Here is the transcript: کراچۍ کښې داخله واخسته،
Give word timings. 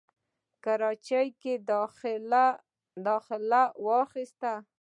کراچۍ 0.63 1.27
کښې 1.39 1.55
داخله 3.07 3.63
واخسته، 3.87 4.53